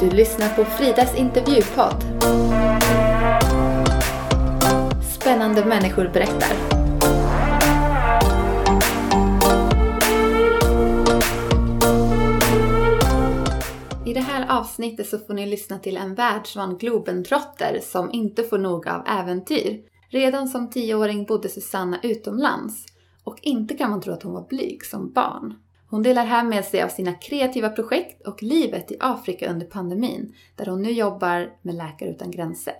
[0.00, 2.04] Du lyssnar på Fridas intervjupodd.
[5.02, 6.52] Spännande människor berättar.
[14.06, 18.58] I det här avsnittet så får ni lyssna till en världsvan globentrotter som inte får
[18.58, 19.80] nog av äventyr.
[20.08, 22.86] Redan som tioåring bodde Susanna utomlands
[23.24, 25.54] och inte kan man tro att hon var blyg som barn.
[25.90, 30.34] Hon delar här med sig av sina kreativa projekt och livet i Afrika under pandemin,
[30.56, 32.74] där hon nu jobbar med Läkare Utan Gränser.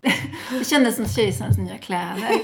[0.58, 2.40] Det kändes som kejsarens nya kläder.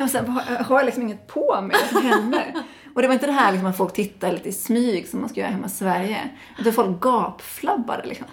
[0.00, 2.54] Jag så här, jag har liksom inget på mig, vad som händer?
[2.94, 5.28] Och det var inte det här liksom att folk tittar lite i smyg som man
[5.28, 6.30] ska göra hemma i Sverige.
[6.58, 8.26] Utan folk gapflabbade liksom.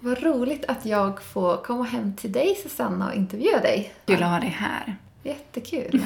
[0.00, 3.92] Vad roligt att jag får komma hem till dig Susanna och intervjua dig.
[4.04, 4.96] Kul att ha dig här.
[5.22, 6.04] Jättekul.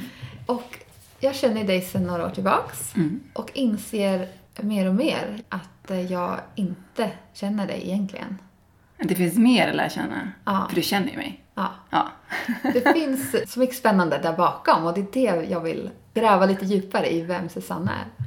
[0.46, 0.78] och
[1.20, 3.20] jag känner dig sedan några år tillbaks Mm.
[3.32, 4.28] och inser
[4.60, 8.38] mer och mer att eh, jag inte känner dig egentligen.
[8.98, 10.32] Det finns mer att lära känna.
[10.44, 10.66] Ja.
[10.68, 11.44] För du känner ju mig.
[11.54, 12.08] Ja, Ja.
[12.72, 16.64] det finns så mycket spännande där bakom och det är det jag vill gräva lite
[16.66, 18.26] djupare i vem Susanna är.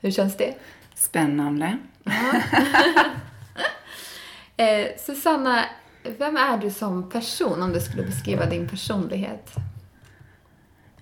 [0.00, 0.54] Hur känns det?
[0.94, 1.78] Spännande.
[4.56, 5.64] Eh, Susanna,
[6.18, 9.54] vem är du som person om du skulle beskriva din personlighet?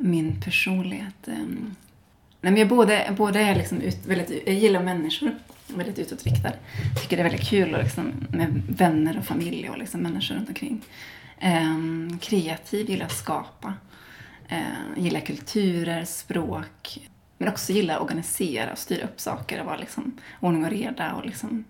[0.02, 1.28] Min personlighet.
[1.28, 5.34] Eh, nej, men jag både, både är liksom ut, väldigt, jag gillar människor,
[5.66, 6.52] väldigt utåtriktad.
[7.02, 10.48] Tycker det är väldigt kul och liksom, med vänner och familj och liksom människor runt
[10.48, 10.80] omkring.
[11.38, 13.74] Ehm, kreativ, gillar att skapa.
[14.48, 17.08] Ehm, gillar kulturer, språk.
[17.38, 21.12] Men också gillar att organisera och styra upp saker och vara liksom ordning och reda
[21.14, 21.64] och liksom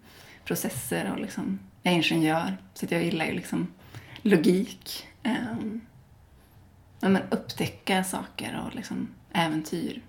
[0.45, 3.67] processer och liksom, jag är ingenjör så att jag gillar ju liksom
[4.23, 5.07] logik.
[5.23, 5.81] Ehm,
[7.01, 10.03] men upptäcka saker och liksom äventyr.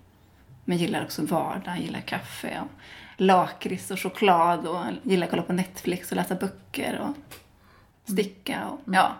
[0.64, 2.70] Men gillar också vardag, gillar kaffe och
[3.16, 7.16] lakrits och choklad och gillar att kolla på Netflix och läsa böcker och
[8.12, 9.16] sticka och ja,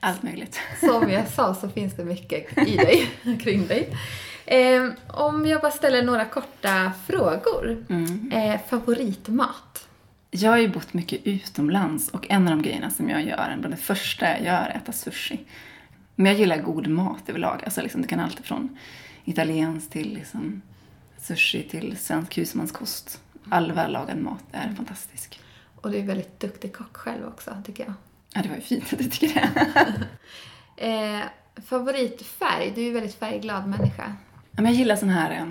[0.00, 0.60] allt möjligt.
[0.80, 3.10] Som jag sa så finns det mycket i dig,
[3.42, 3.96] kring dig.
[4.46, 7.84] Eh, om jag bara ställer några korta frågor.
[7.88, 8.32] Mm.
[8.32, 9.88] Eh, favoritmat?
[10.30, 13.76] Jag har ju bott mycket utomlands och en av de grejerna som jag gör, det
[13.76, 15.40] första jag gör, är att äta sushi.
[16.14, 17.60] Men jag gillar god mat överlag.
[17.64, 18.78] Alltså liksom, det kan allt från
[19.24, 20.62] italienskt till liksom,
[21.18, 23.20] sushi till svensk husmanskost.
[23.50, 25.40] All vällagad mat är fantastisk.
[25.80, 27.94] Och du är väldigt duktig kock själv också, tycker jag.
[28.34, 30.06] Ja, det var ju fint att du tycker det.
[30.76, 31.20] Eh,
[31.64, 32.72] favoritfärg?
[32.74, 34.16] Du är ju en väldigt färgglad människa.
[34.50, 35.46] Ja, men jag gillar såna här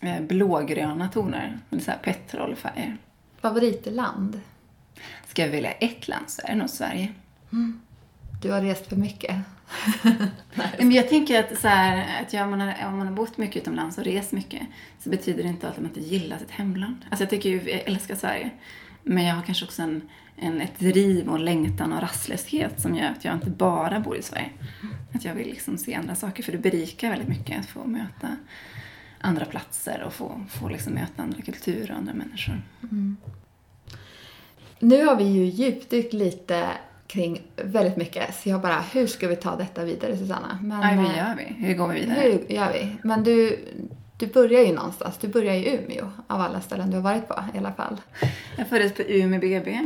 [0.00, 1.58] eh, blågröna toner.
[1.70, 2.96] Eller så här petrolfärger.
[3.40, 4.40] Favoritland?
[5.28, 7.12] Ska jag välja ett land så är det nog Sverige.
[8.42, 9.36] Du har rest för mycket.
[10.54, 13.14] Nej, Men jag tänker att, så här, att jag, om, man har, om man har
[13.14, 14.62] bott mycket utomlands och rest mycket
[14.98, 16.96] så betyder det inte att man inte gillar sitt hemland.
[17.10, 18.50] Alltså jag tycker ju, jag älskar Sverige.
[19.02, 20.02] Men jag har kanske också en,
[20.36, 24.16] en, ett driv och en längtan och rastlöshet som gör att jag inte bara bor
[24.16, 24.50] i Sverige.
[25.14, 28.36] Att jag vill liksom se andra saker för det berikar väldigt mycket att få möta
[29.20, 32.62] andra platser och få, få liksom möta andra kulturer och andra människor.
[32.82, 33.16] Mm.
[34.78, 36.68] Nu har vi ju djupdykt lite
[37.12, 40.58] kring väldigt mycket, så jag bara, hur ska vi ta detta vidare Susanna?
[40.62, 41.66] Men, Nej, hur eh, gör vi?
[41.66, 42.20] Hur går vi vidare?
[42.20, 42.96] Hur gör vi?
[43.02, 43.58] Men du,
[44.18, 45.18] du börjar ju någonstans.
[45.18, 48.00] Du börjar i Umeå, av alla ställen du har varit på i alla fall.
[48.56, 49.78] Jag föddes på Umeå BB,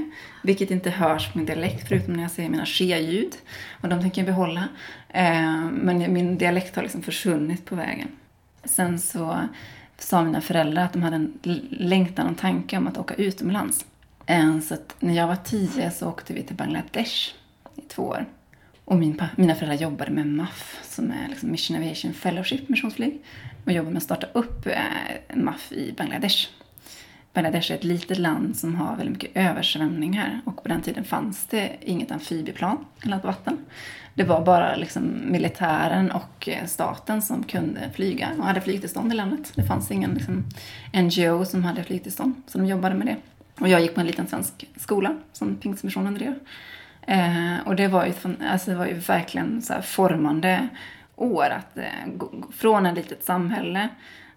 [0.43, 3.33] vilket inte hörs på min dialekt förutom när jag säger mina she-ljud.
[3.81, 4.69] Och de tänker jag behålla.
[5.09, 8.09] Eh, Men min dialekt har liksom försvunnit på vägen.
[8.65, 9.39] Sen så
[9.99, 11.33] sa mina föräldrar att de hade en
[11.71, 13.85] längtan och tanke om att åka utomlands.
[14.27, 17.35] Eh, så att när jag var tio så åkte vi till Bangladesh
[17.77, 18.27] i två år.
[18.85, 23.23] Och min, mina föräldrar jobbade med MAF, som är liksom Mission Aviation Fellowship, missionsflyg.
[23.65, 26.49] Och jobbade med att starta upp eh, MAF i Bangladesh.
[27.33, 31.47] Bangladesh är ett litet land som har väldigt mycket översvämningar och på den tiden fanns
[31.47, 33.59] det inget amfibieplan eller på vatten.
[34.15, 39.17] Det var bara liksom militären och eh, staten som kunde flyga och hade flygtillstånd i
[39.17, 39.53] landet.
[39.55, 40.45] Det fanns ingen liksom,
[40.93, 43.17] NGO som hade flygtillstånd, så de jobbade med det.
[43.61, 46.35] Och jag gick på en liten svensk skola som Pingstmissionen drev.
[47.07, 48.13] Eh, och det var ju,
[48.51, 50.69] alltså det var ju verkligen så här formande
[51.17, 53.89] år att eh, gå, från ett litet samhälle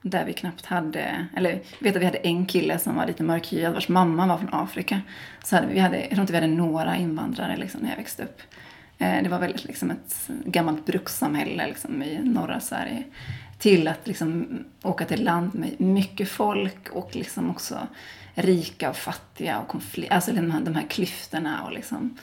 [0.02, 3.24] där vi knappt hade, eller jag vet att vi hade en kille som var lite
[3.24, 5.02] mörkhyad vars mamma var från Afrika.
[5.44, 7.98] Så hade vi, vi hade, jag tror inte vi hade några invandrare liksom, när jag
[7.98, 8.42] växte upp.
[8.98, 13.04] Eh, det var väldigt liksom ett gammalt brukssamhälle liksom, i norra Sverige.
[13.58, 14.48] Till att liksom,
[14.84, 17.88] åka till land med mycket folk och liksom också
[18.42, 22.18] rika och fattiga och konflikt, alltså de här, de här klyftorna och liksom,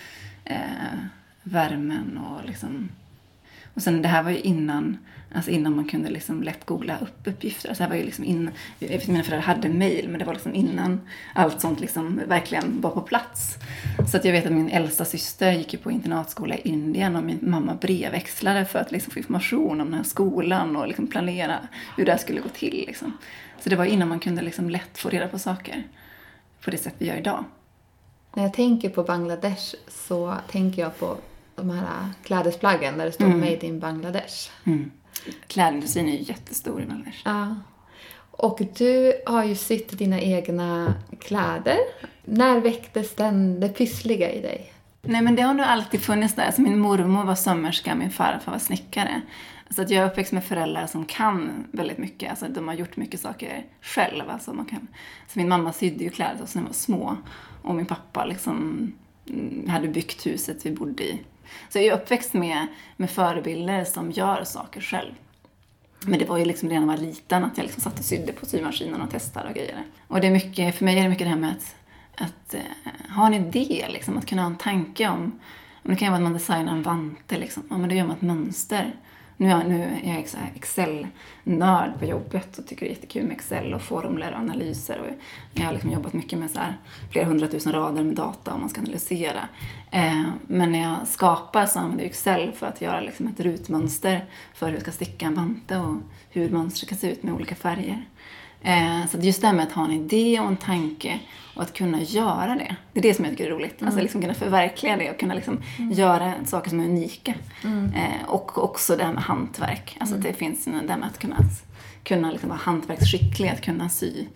[0.44, 0.98] eh,
[1.42, 2.88] värmen och liksom
[3.76, 4.98] Och sen det här var ju innan,
[5.34, 7.68] alltså innan man kunde liksom lätt googla upp uppgifter.
[7.68, 10.24] Alltså det här var ju liksom innan, jag vet, mina föräldrar hade mail, men det
[10.24, 11.00] var liksom innan
[11.34, 13.56] allt sånt liksom verkligen var på plats.
[14.10, 17.24] Så att jag vet att min äldsta syster gick ju på internatskola i Indien och
[17.24, 21.58] min mamma brevväxlade för att liksom få information om den här skolan och liksom planera
[21.96, 22.84] hur det här skulle gå till.
[22.86, 23.12] Liksom.
[23.60, 25.84] Så det var innan man kunde liksom lätt få reda på saker
[26.66, 27.44] på det sätt vi gör idag.
[28.34, 31.16] När jag tänker på Bangladesh så tänker jag på
[31.56, 33.40] de här klädesplaggen där det står Mm.
[33.40, 34.50] Made in Bangladesh.
[34.64, 34.90] Mm.
[35.46, 37.18] Klädindustrin är ju jättestor i Bangladesh.
[37.24, 37.56] Ja.
[38.30, 41.78] Och du har ju sytt dina egna kläder.
[42.24, 44.72] När väcktes den, det pyssliga i dig?
[45.02, 46.46] Nej men det har nog alltid funnits där.
[46.46, 49.20] Alltså, min mormor var sömmerska, min farfar var snickare.
[49.70, 52.30] Så att jag är uppväxt med föräldrar som kan väldigt mycket.
[52.30, 54.30] Alltså, de har gjort mycket saker själv.
[54.30, 54.88] Alltså, man kan...
[55.28, 57.16] så min mamma sydde ju kläder när vi var små.
[57.62, 58.92] Och min pappa liksom
[59.28, 61.20] mm, hade byggt huset vi bodde i.
[61.68, 62.66] Så jag är uppväxt med,
[62.96, 65.12] med förebilder som gör saker själv.
[66.00, 68.04] Men det var ju liksom redan när jag var liten att jag liksom satt och
[68.04, 69.82] sydde på symaskinen och testade och grejer.
[70.08, 71.76] Och det är mycket, för mig är det mycket det här med att,
[72.14, 75.40] att eh, ha en idé, liksom, att kunna ha en tanke om,
[75.82, 77.62] om det kan ju vara att man designar en vante, liksom.
[77.70, 78.94] ja, men då gör man ett mönster.
[79.36, 83.32] Nu är jag, nu är jag Excel-nörd på jobbet och tycker det är jättekul med
[83.32, 85.00] Excel och formler och analyser.
[85.00, 85.06] Och
[85.52, 86.76] jag har liksom jobbat mycket med så här
[87.12, 89.48] flera hundratusen rader med data om man ska analysera.
[89.90, 94.24] Eh, men när jag skapar så använder jag Excel för att göra liksom ett rutmönster
[94.54, 95.96] för hur jag ska sticka en vante och
[96.30, 98.04] hur mönstret kan se ut med olika färger.
[98.66, 101.20] Eh, så just det här med att ha en idé och en tanke
[101.54, 102.76] och att kunna göra det.
[102.92, 103.82] Det är det som jag tycker är roligt.
[103.82, 107.34] Alltså liksom kunna förverkliga det och kunna liksom göra saker som är unika.
[107.94, 109.96] Eh, och också det här med hantverk.
[110.00, 111.36] Alltså att det finns det här med att kunna,
[112.02, 114.26] kunna liksom vara hantverksskicklig, att kunna sy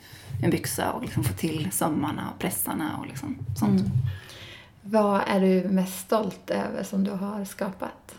[0.42, 3.82] en byxa och liksom få till sömmarna och pressarna och liksom sånt.
[4.82, 8.14] Vad är du mest stolt över som du har skapat?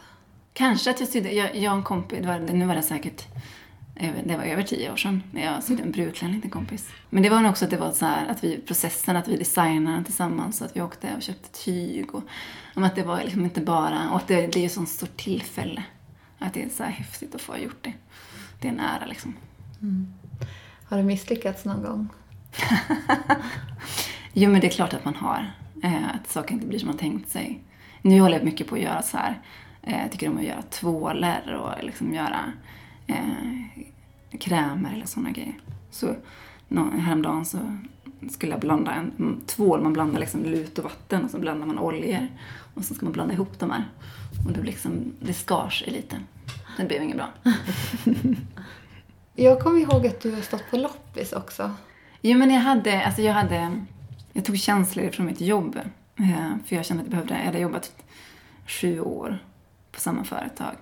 [0.53, 3.27] Kanske att jag sydde, jag, jag och en kompis, det var, nu var det säkert
[4.25, 6.89] det var över tio år sedan när jag sydde en brudklänning till kompis.
[7.09, 9.37] Men det var nog också att det var så här att vi, processen, att vi
[9.37, 12.23] designade tillsammans, så att vi åkte och köpte tyg och
[12.75, 15.83] att det var liksom inte bara, och att det, det är ju sånt stort tillfälle.
[16.39, 17.93] Att det är så här häftigt att få ha gjort det.
[18.59, 19.35] Det är en ära liksom.
[20.89, 22.09] Har du misslyckats någon gång?
[24.33, 25.51] Jo, men det är klart att man har.
[25.83, 27.63] Eh, att saker inte blir som man tänkt sig.
[28.01, 29.41] Nu håller jag mycket på att göra så här.
[29.81, 32.39] Eh, jag tycker om att göra tvålar och liksom göra
[33.07, 33.83] eh,
[34.39, 35.53] krämer eller sådana grejer.
[35.91, 36.15] Så
[36.99, 37.77] häromdagen så
[38.29, 39.81] skulle jag blanda en tvål.
[39.83, 42.27] Man blandar liksom lut och vatten och så blandar man oljor.
[42.73, 43.85] Och så ska man blanda ihop de här.
[44.47, 46.19] Och då liksom, det skar sig lite.
[46.77, 47.27] Det blev inget bra.
[49.35, 51.71] Jag kommer ihåg att du har stått på loppis också.
[52.21, 53.81] Jo, men jag hade, alltså jag hade,
[54.33, 55.79] jag tog tjänstledigt från mitt jobb.
[56.19, 57.91] eh, För jag kände att jag behövde, jag hade jobbat
[58.67, 59.39] sju år
[59.91, 60.75] på samma företag.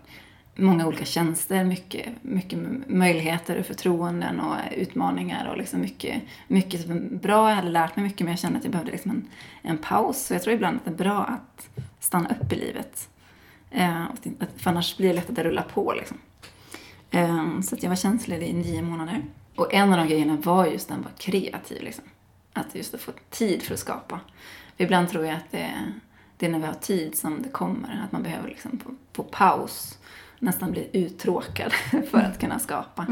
[0.59, 6.91] Många olika tjänster, mycket, mycket möjligheter och förtroenden och utmaningar och liksom mycket, mycket som
[6.91, 7.49] är bra.
[7.49, 9.27] Jag hade lärt mig mycket men jag kände att jag behövde liksom en,
[9.61, 10.25] en paus.
[10.25, 11.69] Så jag tror ibland att det är bra att
[11.99, 13.09] stanna upp i livet.
[13.71, 14.03] Eh,
[14.57, 16.17] För annars blir det lätt att det rullar på liksom.
[17.11, 19.23] eh, Så att jag var tjänstledig i nio månader.
[19.55, 21.81] Och en av de grejerna var just den var kreativ.
[21.83, 22.03] Liksom.
[22.53, 24.19] Att just att få tid för att skapa.
[24.77, 25.69] För ibland tror jag att det,
[26.37, 28.01] det är när vi har tid som det kommer.
[28.05, 29.97] Att man behöver liksom få, få paus.
[30.39, 31.71] Nästan bli uttråkad
[32.11, 33.05] för att kunna skapa.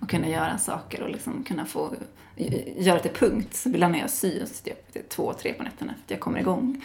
[0.00, 1.94] Och kunna göra saker och liksom kunna få
[2.76, 3.54] göra till punkt.
[3.54, 6.04] Så ibland när jag syr så sitter jag upp till två, tre på nätterna för
[6.04, 6.84] att jag kommer igång.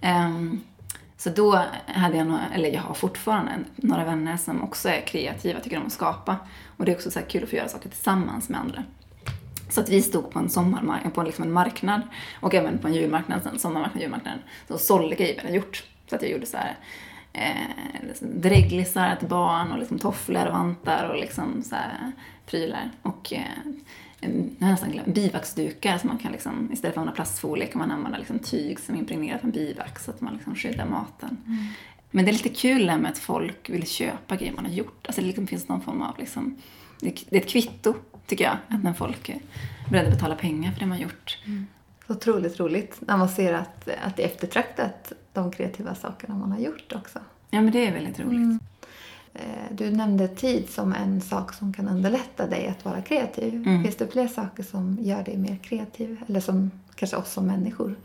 [0.00, 0.60] Ehm,
[1.16, 5.60] så då hade jag, några, eller jag har fortfarande några vänner som också är kreativa,
[5.60, 6.36] tycker om att skapa.
[6.76, 8.84] Och det är också så kul att få göra saker tillsammans med andra.
[9.70, 12.02] Så att vi stod på en sommarmarknad, på liksom en marknad
[12.40, 14.40] och även på en julmarknad sen, sommarmarknad, julmarknaden.
[14.68, 15.84] Så sålde grejer vi hade gjort.
[16.10, 16.76] Så att jag gjorde så här
[17.32, 22.12] eh, liksom dreglisar till barn och liksom tofflor och vantar och liksom så här
[22.46, 22.90] prylar.
[23.02, 23.42] Och eh,
[24.58, 28.18] nästan glömt, bivaxdukar som man kan liksom, istället för att använda plastfolie kan man använda
[28.18, 31.36] liksom tyg som är impregnerat med bivax så att man liksom skyddar maten.
[32.10, 34.72] Men det är lite kul det här med att folk vill köpa grejer man har
[34.72, 35.06] gjort.
[35.06, 36.56] Alltså det liksom finns någon form av liksom,
[37.00, 37.94] det det är ett kvitto
[38.26, 39.38] tycker jag, att när folk är
[39.90, 41.38] beredda att betala pengar för det man har gjort.
[42.06, 46.52] Så otroligt roligt när man ser att, att det är eftertraktat, de kreativa sakerna man
[46.52, 47.18] har gjort också.
[47.50, 48.60] Ja men det är väldigt roligt.
[49.34, 53.64] Eh, Du nämnde tid som en sak som kan underlätta dig att vara kreativ.
[53.82, 56.20] Finns det fler saker som gör dig mer kreativ?
[56.28, 57.96] Eller som kanske oss som människor?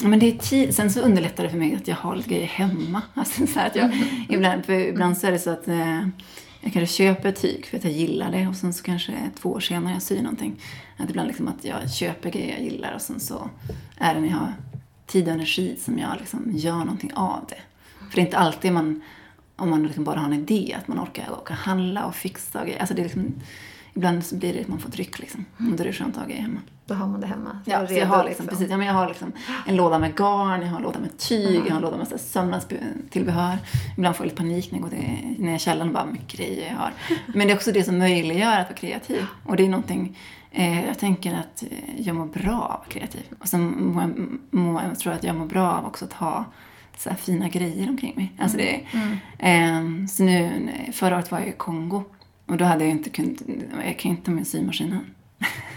[0.00, 0.74] Ja, men det är tid.
[0.74, 3.02] Sen så underlättar det för mig att jag har lite grejer hemma.
[3.14, 3.90] Alltså så att jag,
[4.28, 5.98] ibland, för ibland så är det så att eh,
[6.60, 9.48] jag kanske köper ett tyg för att jag gillar det och sen så kanske två
[9.52, 10.60] år senare jag syr någonting.
[10.96, 13.50] Att ibland liksom att jag köper grejer jag gillar och sen så
[13.98, 14.52] är det när jag
[15.12, 17.60] tid och energi som jag liksom gör någonting av det.
[18.10, 19.02] För det är inte alltid man
[19.62, 22.66] om man liksom bara har en idé, att man orkar åka handla och fixa och
[22.66, 22.80] grejer.
[22.80, 23.34] Alltså det är liksom,
[23.94, 25.44] ibland så blir det att man får tryck liksom.
[25.58, 26.60] Då är det skönt att ha grejer hemma.
[26.86, 27.50] Då har man det hemma.
[27.64, 29.32] Så Ja, är så jag har, liksom, precis, ja, men jag har liksom
[29.66, 32.20] en låda med garn, jag har en låda med tyg, jag har en låda med
[32.20, 33.58] sömnadstillbehör.
[33.96, 35.94] Ibland får jag lite panik när jag går till, när jag är i källaren och
[35.94, 36.92] bara, mycket grejer jag har.
[37.26, 39.26] Men det är också det som möjliggör att vara kreativ.
[39.46, 40.18] Och det är någonting,
[40.50, 41.62] eh, jag tänker att
[41.96, 43.22] jag mår bra av att vara kreativ.
[43.40, 46.44] Och sen mår jag, mår, jag tror att jag mår bra av också att ha
[47.02, 48.32] så här fina grejer omkring mig.
[48.38, 48.80] Alltså det,
[49.38, 52.02] eh, så nu, förra året var jag i Kongo.
[52.46, 53.36] Och då hade jag inte kunnat,
[53.84, 55.06] jag kan inte ta med symaskinen.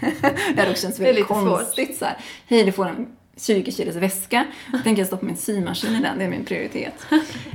[0.00, 1.58] det hade också känts väldigt lite svårt.
[1.58, 1.96] konstigt.
[1.98, 2.16] Så här.
[2.46, 3.06] Hej, du får en
[3.36, 4.44] 20 kilos väska.
[4.84, 6.94] Tänker jag stoppa min symaskin i den, det är min prioritet.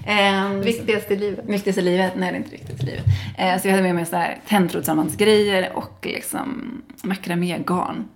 [0.08, 1.46] Ehm, Viktigast i livet.
[1.46, 2.14] Viktigast i livet?
[2.16, 3.06] Nej, det är inte viktigast i livet.
[3.38, 8.08] Eh, så jag hade med mig så här tändtrådsarmbandsgrejer och liksom makramégarn.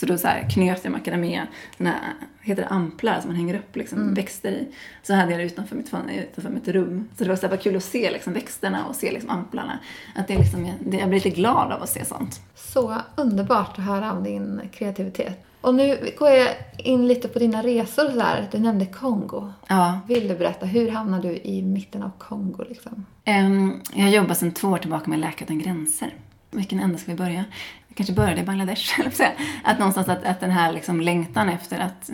[0.00, 1.98] Så då så här knöt jag makramé, såna här,
[2.42, 4.68] heter det amplar som man hänger upp liksom, växter i.
[5.02, 7.08] Så hade jag det utanför mitt, utanför mitt rum.
[7.18, 9.78] Så det var så här, bara kul att se liksom, växterna och se liksom, amplarna.
[10.16, 12.40] Att det liksom, det, jag blir lite glad av att se sånt.
[12.54, 15.44] Så underbart att höra om din kreativitet.
[15.60, 18.48] Och nu går jag in lite på dina resor och så här.
[18.52, 19.52] Du nämnde Kongo.
[19.68, 23.06] Ja, Vill du berätta, hur hamnade du i mitten av Kongo liksom?
[23.24, 26.14] Ehm, Jag jobbar sedan två år tillbaka med Läkare Utan Gränser.
[26.50, 27.44] Vilken ände ska vi börja?
[27.88, 29.00] Vi kanske började i Bangladesh.
[29.64, 32.10] Att någonstans att, att den här liksom längtan efter att,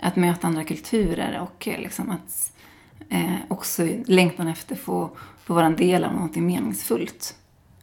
[0.00, 2.52] att möta andra kulturer och liksom att
[3.08, 5.10] eh, också längtan efter att få,
[5.44, 7.36] få vara en del av någonting meningsfullt.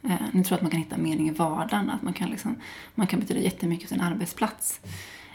[0.04, 2.56] Eh, nu tror jag att man kan hitta mening i vardagen, att man kan, liksom,
[2.96, 4.80] man kan betyda jättemycket för sin arbetsplats.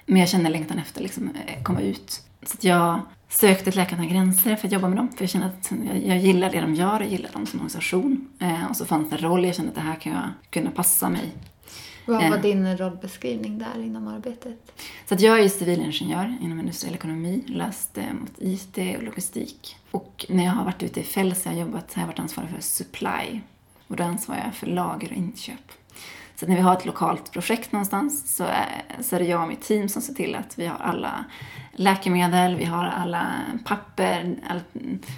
[0.07, 2.23] Men jag känner längtan efter liksom, eh, komma ut.
[2.43, 3.01] Så att jag
[3.33, 5.09] sökte till Läkare Utan Gränser för att jobba med dem.
[5.17, 8.29] För jag kände att jag, jag gillar det de gör, jag gillar dem som organisation.
[8.39, 10.71] Eh, och så fanns det en roll, jag kände att det här kan jag kunna
[10.71, 11.33] passa mig.
[12.07, 12.43] Vad var Eh.
[12.43, 14.73] din rollbeskrivning där inom arbetet?
[15.09, 19.77] Så att jag är civilingenjör inom industriell ekonomi, läst eh, mot IT och logistik.
[19.91, 22.07] Och när jag har varit ute i fält så har jag jobbat, så har jag
[22.07, 23.41] varit ansvarig för supply.
[23.89, 25.73] Och då ansvarar jag för lager och inköp.
[26.37, 29.43] Så att när vi har ett lokalt projekt någonstans så är, så är det jag
[29.43, 31.25] och mitt team som ser till att vi har alla
[31.73, 34.61] läkemedel, vi har alla papper, all,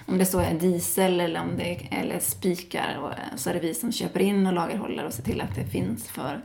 [0.06, 3.74] om det så är diesel eller om det eller spikar och, så är det vi
[3.74, 6.40] som köper in och lagerhåller och ser till att det finns för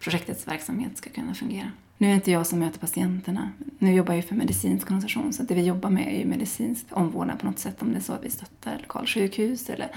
[0.00, 1.70] projektets verksamhet ska kunna fungera.
[1.98, 3.50] Nu är det inte jag som möter patienterna.
[3.78, 6.86] Nu jobbar jag ju för medicinsk organisation så det vi jobbar med är ju medicinsk
[6.90, 7.82] omvårdnad på något sätt.
[7.82, 9.88] Om det är så att vi stöttar lokalsjukhus eller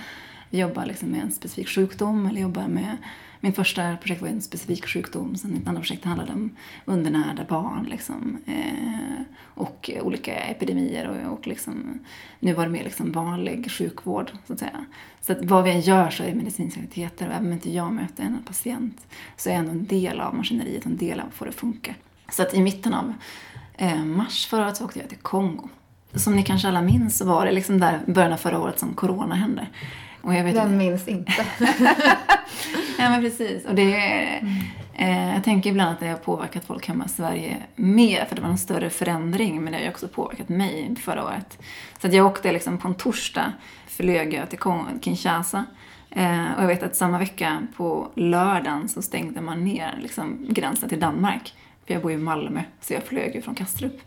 [0.50, 2.98] vi jobbar liksom med en specifik sjukdom eller jobbar med
[3.44, 7.88] min första projekt var en specifik sjukdom, sen mitt andra projekt handlade om undernärda barn
[7.90, 12.00] liksom, eh, och olika epidemier och, och liksom,
[12.40, 14.86] nu var det mer liksom vanlig sjukvård så att säga.
[15.22, 17.94] Så att vad vi än gör så är medicinska aktiviteter och även om inte jag
[17.94, 19.08] möter en patient
[19.38, 21.50] så är jag ändå en del av maskineriet och en del av att få det
[21.50, 21.96] att funka.
[22.30, 23.14] Så att i mitten av
[23.78, 25.70] eh, mars förra året så åkte jag till Kongo.
[26.14, 28.94] Som ni kanske alla minns så var det liksom där början av förra året som
[28.94, 29.68] corona hände.
[30.22, 31.46] Och jag vet Vem minns inte?
[33.04, 33.66] Ja, men precis.
[33.66, 33.96] Och det,
[34.94, 38.42] eh, jag tänker ibland att det har påverkat folk hemma i Sverige mer, för det
[38.42, 41.58] var en större förändring, men det har ju också påverkat mig förra året.
[42.02, 43.54] Så att jag åkte liksom på en torsdag,
[43.88, 44.60] flög jag till
[45.02, 45.66] Kinshasa.
[46.10, 50.90] Eh, och jag vet att samma vecka på lördagen så stängde man ner liksom, gränsen
[50.90, 51.54] till Danmark.
[51.86, 54.02] För jag bor ju i Malmö, så jag flög ju från Kastrup.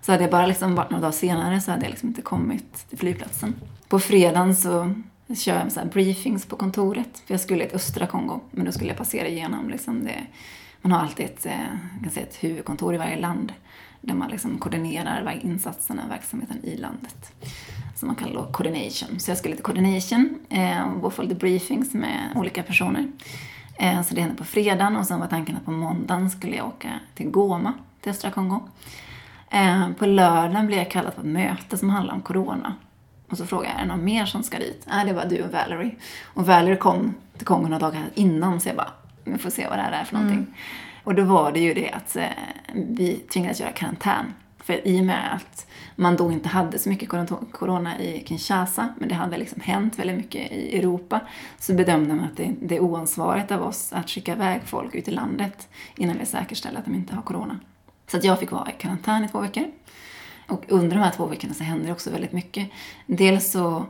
[0.00, 2.88] Så hade jag bara liksom varit några dagar senare så hade jag liksom inte kommit
[2.88, 3.54] till flygplatsen.
[3.88, 4.94] På fredagen så
[5.36, 7.22] kör jag så här briefings på kontoret.
[7.26, 10.26] För jag skulle till östra Kongo, men då skulle jag passera igenom liksom det.
[10.82, 11.52] Man har alltid ett, eh,
[12.02, 13.52] kan säga ett huvudkontor i varje land
[14.00, 17.32] där man liksom koordinerar insatserna och verksamheten i landet.
[17.96, 19.20] Som man kallar då coordination.
[19.20, 23.12] Så jag skulle till coordination eh, och få lite briefings med olika personer.
[23.78, 26.66] Eh, så det hände på fredagen och sen var tanken att på måndagen skulle jag
[26.66, 28.60] åka till Goma, till östra Kongo.
[29.50, 32.74] Eh, på lördagen blev jag kallad på ett möte som handlade om corona.
[33.32, 34.86] Och så frågade jag, är det någon mer som ska dit?
[34.88, 35.94] Nej, det var du och Valerie.
[36.34, 38.90] Och Valerie kom till Kongo några dagar innan, så jag bara,
[39.24, 40.54] vi får se vad det här är för någonting.
[41.04, 42.24] Och då var det ju det att eh,
[42.74, 44.34] vi tvingades göra karantän.
[44.58, 47.08] För i och med att man då inte hade så mycket
[47.52, 51.20] corona i Kinshasa, men det hade liksom hänt väldigt mycket i Europa,
[51.58, 55.08] så bedömde man att det, det är oansvarigt av oss att skicka iväg folk ut
[55.08, 57.60] i landet innan vi säkerställer att de inte har corona.
[58.06, 59.64] Så att jag fick vara i karantän i två veckor.
[60.48, 62.68] Och under de här två veckorna så hände det också väldigt mycket.
[63.06, 63.84] Dels så,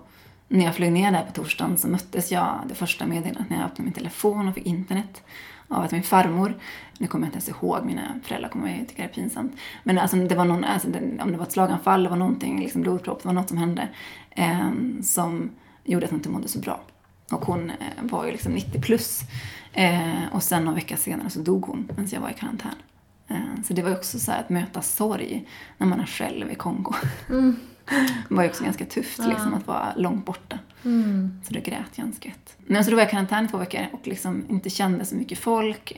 [0.49, 3.67] när jag flög ner där på torsdagen så möttes jag det första meddelandet när jag
[3.67, 5.23] öppnade min telefon och fick internet
[5.69, 6.55] av att min farmor,
[6.99, 9.53] nu kommer jag inte ens ihåg, mina föräldrar kommer jag tycka det är pinsamt.
[9.85, 10.89] Men alltså det var någon, alltså,
[11.21, 13.89] om det var ett slaganfall, det var någonting, liksom blodpropp, det var något som hände
[14.31, 14.71] eh,
[15.03, 15.51] som
[15.85, 16.81] gjorde att hon inte mådde så bra.
[17.31, 19.21] Och hon eh, var ju liksom 90 plus.
[19.73, 22.75] Eh, och sen någon vecka senare så dog hon medan jag var i karantän.
[23.33, 25.49] Eh, Så det var också så här att möta sorg
[25.79, 26.95] när man är själv i Kongo.
[27.29, 27.55] Det
[28.35, 30.59] var ju också ganska tufft liksom, att vara långt borta.
[30.85, 31.41] Mm.
[31.45, 32.57] Så då grät jag en skvätt.
[32.67, 35.15] Men så då var jag i karantän i två veckor och liksom inte kände så
[35.15, 35.93] mycket folk.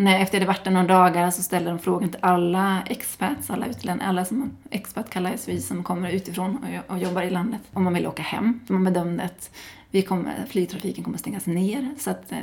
[0.00, 2.20] Ehm, När jag efter det hade varit där några dagar så ställde de frågan till
[2.22, 7.22] alla expats, alla utlänningar, alla som expat kallas vi som kommer utifrån och, och jobbar
[7.22, 8.60] i landet, om man vill åka hem.
[8.66, 9.50] För man bedömde att
[9.92, 11.94] vi kommer, flygtrafiken kommer stängas ner.
[11.98, 12.38] Så att eh,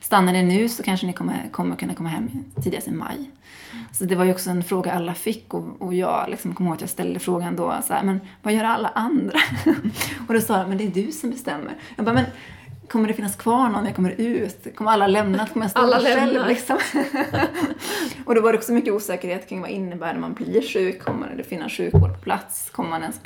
[0.00, 2.30] stannar ni nu så kanske ni kommer, kommer kunna komma hem
[2.62, 3.30] tidigast i maj.
[3.92, 6.74] Så det var ju också en fråga alla fick och, och jag liksom kom ihåg
[6.74, 9.38] att jag ställde frågan då så här, men vad gör alla andra?
[10.28, 11.74] och då sa de, men det är du som bestämmer.
[11.96, 12.24] Jag bara, men
[12.88, 14.76] kommer det finnas kvar någon när jag kommer ut?
[14.76, 15.46] Kommer alla lämna?
[15.46, 16.48] Kommer jag stå Alla själv lämnar.
[16.48, 16.78] liksom?
[18.24, 21.02] och då var det också mycket osäkerhet kring vad innebär det när man blir sjuk?
[21.02, 22.70] Kommer det finnas sjukvård på plats?
[22.70, 23.20] Kommer man ens...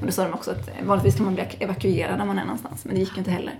[0.00, 2.84] Och då sa de också att vanligtvis kan man bli evakuerad när man är någonstans,
[2.84, 3.54] men det gick ju inte heller.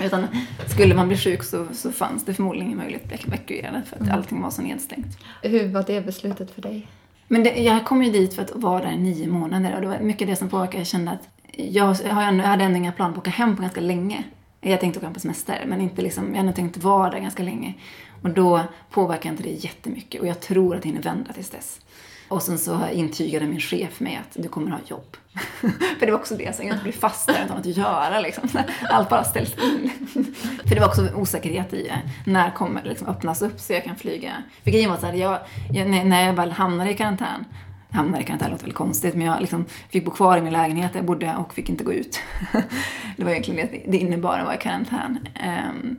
[0.00, 0.26] Utan
[0.68, 3.96] skulle man bli sjuk så, så fanns det förmodligen ingen möjlighet att bli evakuerad för
[3.96, 5.18] att allting var så nedstängt.
[5.42, 6.86] Hur var det beslutet för dig?
[7.28, 9.86] Men det, jag kom ju dit för att vara där i nio månader och det
[9.86, 10.78] var mycket det som påverkade.
[10.78, 13.80] Jag kände att jag, jag hade ändå inga planer på att åka hem på ganska
[13.80, 14.24] länge.
[14.60, 17.42] Jag tänkte åka hem på semester, men inte liksom, jag hade tänkt vara där ganska
[17.42, 17.74] länge.
[18.22, 21.80] Och då påverkar inte det jättemycket och jag tror att det hinner vända tills dess.
[22.28, 25.16] Och sen så intygade min chef mig att du kommer ha jobb.
[25.98, 28.20] För det var också det, så jag inte bli fast där utan något att göra
[28.20, 28.48] liksom.
[28.90, 29.90] Allt bara ställs in.
[30.66, 31.92] För det var också osäkerhet i
[32.26, 34.32] när kommer det liksom öppnas upp så jag kan flyga.
[34.64, 35.38] För grejen var så här, jag,
[35.72, 37.44] jag, när jag väl hamnade i karantän
[37.92, 40.92] hamnade i karantän, låter väl konstigt, men jag liksom fick bo kvar i min lägenhet
[40.92, 42.20] där jag bodde och fick inte gå ut.
[43.16, 45.18] det var egentligen det det innebar att vara i karantän.
[45.34, 45.96] Ehm,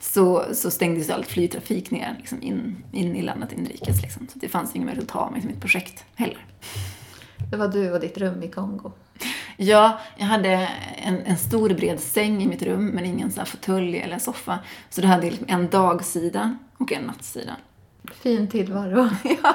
[0.00, 4.02] så, så stängdes all flygtrafik ner liksom in, in i landet inrikes.
[4.02, 4.28] Liksom.
[4.28, 6.46] Så det fanns ingen möjlighet att ta mig till mitt projekt heller.
[7.50, 8.92] Det var du och ditt rum i Kongo.
[9.56, 13.46] Ja, jag hade en, en stor bred säng i mitt rum men ingen så här
[13.46, 14.58] fåtölj eller soffa.
[14.90, 17.56] Så det hade liksom en dagsida och en nattsida.
[18.14, 19.08] Fin tillvaro.
[19.42, 19.54] ja,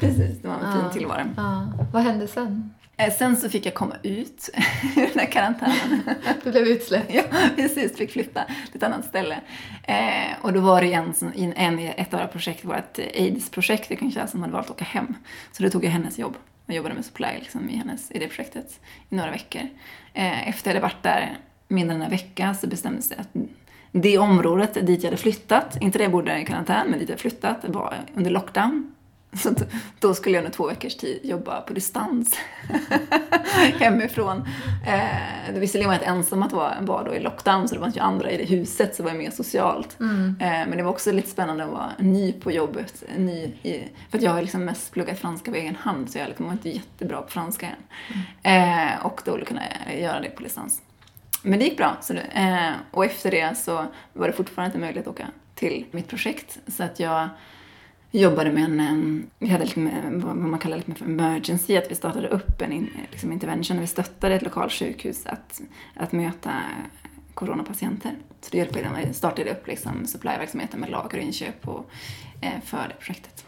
[0.00, 0.42] precis.
[0.42, 0.90] Det var en fin Ja.
[0.92, 1.22] tillvaro.
[1.36, 1.72] Ja.
[1.92, 2.74] Vad hände sen?
[2.96, 4.50] Eh, Sen så fick jag komma ut
[4.96, 6.00] ur den här karantänen.
[6.44, 7.14] Du blev utsläppt.
[7.14, 7.22] Ja,
[7.56, 7.96] precis.
[7.96, 9.40] Fick flytta till ett annat ställe.
[9.82, 11.14] Eh, och då var det en,
[11.56, 14.84] en i ett av våra projekt, vårt aids-projekt i Kinshasa, som hade valt att åka
[14.84, 15.14] hem.
[15.52, 16.36] Så då tog jag hennes jobb.
[16.66, 19.62] Jag jobbade med supply liksom, i, hennes, i det projektet i några veckor.
[20.14, 23.28] Eh, efter jag hade varit där mindre än en vecka så bestämdes det att
[23.96, 27.18] det området dit jag hade flyttat, inte där jag bodde i karantän, men dit jag
[27.18, 28.94] flyttat, var under lockdown.
[29.32, 29.54] Så
[30.00, 32.38] då skulle jag under två veckors tid jobba på distans
[33.78, 34.48] hemifrån.
[34.86, 37.88] Eh, visserligen var jag inte ensam att vara, vara då i lockdown, så det var
[37.88, 39.96] ju andra i det huset, så var mer socialt.
[40.40, 43.04] Eh, men det var också lite spännande att vara ny på jobbet.
[43.16, 46.46] Ny i, för jag har liksom mest pluggat franska på egen hand, så jag liksom
[46.46, 48.92] var inte jättebra på franska än.
[48.92, 49.62] Eh, och då kunna
[49.98, 50.82] göra det på distans.
[51.46, 51.96] Men det gick bra.
[52.00, 56.08] Så eh, och efter det så var det fortfarande inte möjligt att åka till mitt
[56.08, 56.58] projekt.
[56.66, 57.28] Så att jag
[58.10, 61.94] jobbade med en, vi hade lite med, vad man kallar lite för emergency, att vi
[61.94, 65.60] startade upp en in, liksom intervention, vi stöttade ett lokalt sjukhus att,
[65.94, 66.52] att möta
[67.34, 68.12] coronapatienter.
[68.40, 71.90] Så det hjälpte dem, vi startade upp liksom supplyverksamheten med lager och inköp och,
[72.40, 73.44] eh, för det projektet.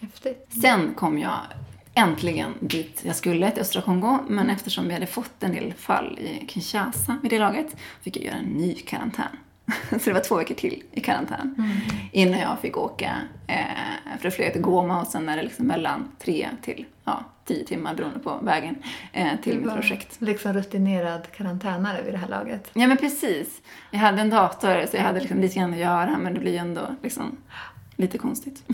[0.00, 0.46] Häftigt.
[0.62, 1.40] Sen kom jag
[1.98, 4.18] äntligen dit jag skulle, till östra Kongo.
[4.28, 8.24] Men eftersom vi hade fått en del fall i Kinshasa vid det laget fick jag
[8.24, 9.28] göra en ny karantän.
[9.90, 11.72] Så det var två veckor till i karantän.
[12.12, 13.56] Innan jag fick åka, eh,
[14.18, 17.64] för jag flög till Goma och sen är det liksom mellan tre till ja, tio
[17.64, 18.76] timmar beroende på vägen
[19.12, 20.16] eh, till Du mitt projekt.
[20.20, 22.70] liksom rutinerad karantänare vid det här laget.
[22.74, 23.62] Ja men precis.
[23.90, 26.52] Jag hade en dator så jag hade liksom lite grann att göra men det blir
[26.52, 27.36] ju ändå liksom
[27.96, 28.62] lite konstigt.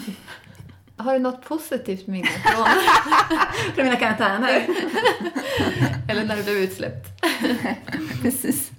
[0.96, 2.66] Har du något positivt minne från,
[3.74, 4.66] För mina karantäner.
[6.08, 7.22] eller när du blev utsläppt?
[8.22, 8.70] Precis.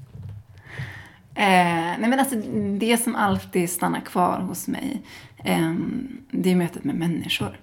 [1.35, 1.45] Eh,
[1.99, 2.35] nej men alltså
[2.79, 5.01] det som alltid stannar kvar hos mig,
[5.43, 5.73] eh,
[6.31, 7.59] det är mötet med människor.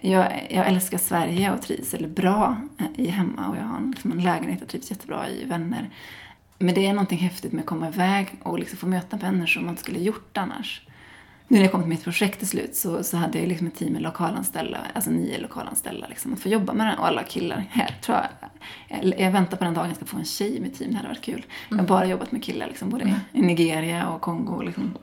[0.00, 3.90] Jag, jag älskar Sverige och trivs väldigt bra eh, i hemma och jag har en,
[3.90, 5.90] liksom en lägenhet och trivs jättebra i vänner.
[6.58, 9.62] Men det är någonting häftigt med att komma iväg och liksom få möta människor som
[9.62, 10.82] man inte skulle gjort annars.
[11.48, 13.74] Nu när jag kom till mitt projekt till slut så, så hade jag liksom ett
[13.74, 17.64] team med lokalanställda, alltså nio lokalanställda, liksom, att få jobba med det och alla killar
[17.70, 19.18] här, tror jag.
[19.18, 21.08] Jag, väntar på den dagen jag ska få en tjej i mitt team, det hade
[21.08, 21.46] varit kul.
[21.68, 24.62] Jag har bara jobbat med killar, liksom, både i Nigeria och Kongo.
[24.62, 24.94] Liksom.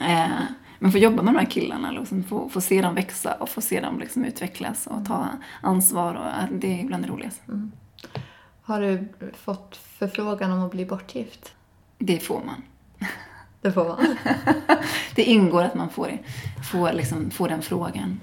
[0.00, 0.28] Eh,
[0.78, 3.60] men få jobba med de här killarna, liksom, få, få se dem växa och få
[3.60, 5.28] se dem liksom, utvecklas och ta
[5.60, 7.42] ansvar, och, det är bland det roligaste.
[8.62, 11.54] Har du fått förfrågan om att bli bortgift?
[11.98, 12.62] Det får man.
[13.60, 14.16] Det får man.
[15.14, 16.18] Det ingår att man får,
[16.70, 18.20] får, liksom, får den frågan.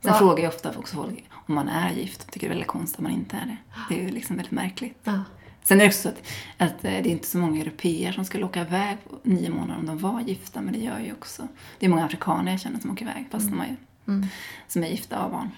[0.00, 0.18] Sen Va?
[0.18, 2.30] frågar jag ofta också folk om man är gift.
[2.32, 3.56] Tycker det är väldigt konstigt om man inte är det.
[3.88, 4.98] Det är ju liksom väldigt märkligt.
[5.04, 5.20] Ja.
[5.62, 6.22] Sen är det också så att,
[6.58, 9.78] att eh, det är inte så många europeer som skulle åka iväg på nio månader
[9.80, 11.48] om de var gifta, men det gör ju också.
[11.78, 14.26] Det är många afrikaner jag känner som åker iväg, fast de är, Mm.
[14.68, 15.50] som är gifta och har barn.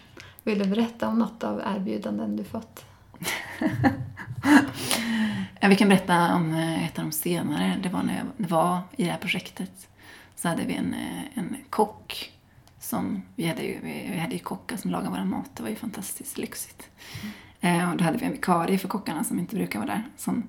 [0.45, 2.85] Vill du berätta om något av erbjudanden du fått?
[5.67, 5.75] Mm.
[5.75, 7.79] Vi kan berätta om eh, ett av de senare.
[7.83, 9.89] Det var när jag var i det här projektet.
[10.37, 12.33] Så hade vi en, eh, en kock
[12.81, 13.79] som, vi hade ju,
[14.13, 15.51] vi hade ju kockar som lagade vår mat.
[15.55, 16.89] Det var ju fantastiskt lyxigt.
[17.61, 17.91] Mm.
[17.91, 20.03] och då hade vi en vikarie för kockarna som inte brukar vara där.
[20.17, 20.43] Som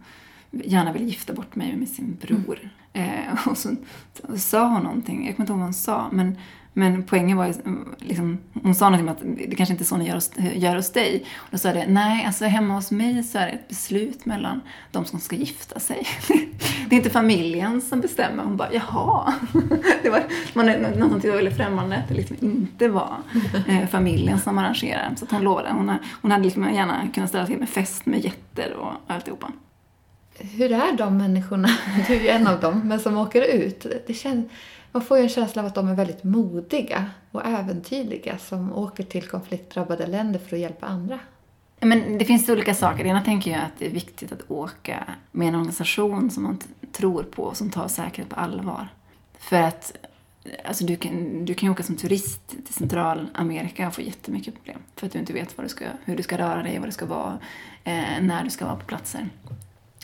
[0.52, 2.72] gärna ville gifta bort mig med sin bror.
[2.94, 3.10] Mm.
[3.10, 3.76] Eh, och så,
[4.14, 6.38] så sa hon någonting, jag kommer inte ihåg vad hon sa, men
[6.78, 7.54] men poängen var ju,
[7.98, 10.76] liksom, hon sa någonting om att det kanske inte är så ni gör hos, gör
[10.76, 11.26] hos dig.
[11.36, 14.62] Och då sa det, nej, alltså hemma hos mig så är det ett beslut mellan
[14.92, 16.08] de som ska gifta sig.
[16.90, 18.44] det är inte familjen som bestämmer.
[18.44, 19.34] Hon bara, jaha.
[20.04, 23.18] det var man, någonting som var väldigt främmande, att det liksom inte var
[23.68, 25.16] eh, familjen som arrangerar.
[25.18, 28.26] Så att hon lovade, hon, hon hade liksom gärna kunnat ställa till med fest med
[28.26, 29.52] jätter och alltihopa.
[30.40, 31.70] Hur är de människorna,
[32.08, 33.86] du är ju en av dem, men som åker ut?
[34.08, 34.48] Det känns
[34.92, 39.04] man får ju en känsla av att de är väldigt modiga och äventyrliga som åker
[39.04, 41.20] till konfliktdrabbade länder för att hjälpa andra.
[41.80, 43.04] Men det finns olika saker.
[43.04, 46.60] Det ena tänker jag att det är viktigt att åka med en organisation som man
[46.92, 48.88] tror på och som tar säkerhet på allvar.
[49.40, 49.98] För att
[50.66, 54.80] alltså du, kan, du kan ju åka som turist till Centralamerika och få jättemycket problem.
[54.96, 56.92] För att du inte vet vad du ska, hur du ska röra dig, vad du
[56.92, 57.38] ska vara,
[57.84, 59.30] eh, när du ska vara på platser.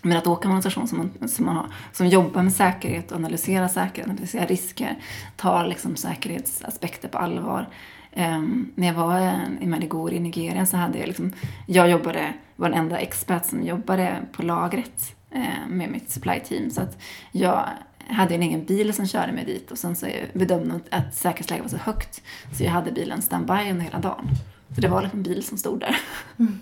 [0.05, 3.11] Men att åka med en organisation som, man, som, man har, som jobbar med säkerhet
[3.11, 4.95] och analyserar säkerhet, analyserar risker,
[5.35, 7.67] tar liksom säkerhetsaspekter på allvar.
[8.15, 11.33] Um, när jag var eh, i Madigori i Nigeria så hade jag liksom,
[11.67, 16.69] jag jobbade, var den enda expert som jobbade på lagret eh, med mitt supply team.
[16.69, 17.69] Så att jag
[18.07, 21.69] hade en egen bil som körde mig dit och sen så bedömde att säkerhetsläget var
[21.69, 22.21] så högt
[22.57, 24.27] så jag hade bilen standby under hela dagen.
[24.75, 25.97] Så det var liksom en bil som stod där.
[26.39, 26.59] Mm.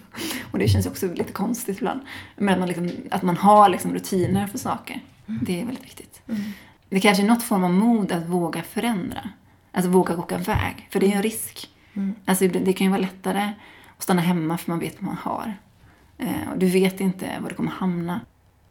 [0.52, 2.02] och det känns också lite konstigt ibland.
[2.36, 5.02] Men att man, liksom, att man har liksom rutiner för saker.
[5.28, 5.42] Mm.
[5.46, 6.22] Det är väldigt viktigt.
[6.28, 6.42] Mm.
[6.90, 9.30] Det kanske är något form av mod att våga förändra.
[9.72, 10.88] Alltså våga åka iväg.
[10.92, 11.70] För det är en risk.
[11.94, 12.16] Mm.
[12.26, 13.52] Alltså det kan ju vara lättare
[13.98, 15.54] att stanna hemma för man vet vad man har.
[16.18, 18.20] Eh, och du vet inte var du kommer hamna.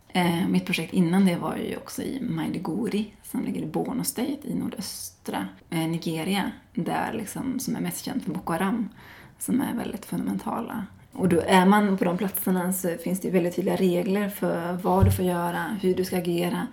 [0.09, 4.39] Eh, mitt projekt innan det var ju också i Maiduguri som ligger i Borno State
[4.43, 6.51] i nordöstra eh, Nigeria.
[6.75, 8.89] Där liksom, som är mest känt för Boko Haram
[9.41, 10.87] som är väldigt fundamentala.
[11.13, 15.05] Och då är man på de platserna så finns det väldigt tydliga regler för vad
[15.05, 16.67] du får göra, hur du ska agera.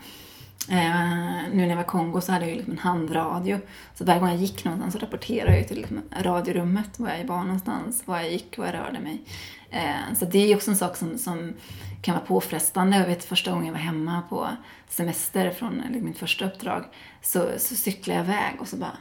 [0.70, 3.60] Eh, nu när jag var i Kongo så hade jag ju liksom en handradio.
[3.96, 7.44] Så varje gång jag gick någonstans så rapporterade jag till liksom radiorummet var jag var
[7.44, 9.22] någonstans, var jag gick, var jag rörde mig.
[9.70, 11.54] Eh, så det är också en sak som, som
[12.02, 12.98] kan vara påfrestande.
[12.98, 14.48] Jag vet första gången jag var hemma på
[14.90, 16.84] semester från eller mitt första uppdrag
[17.22, 18.98] så, så cyklade jag iväg och så bara,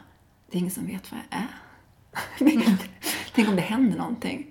[0.51, 1.66] det är ingen som vet var jag är.
[3.35, 4.47] Tänk om det händer någonting.